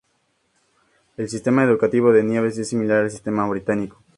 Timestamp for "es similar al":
2.57-3.11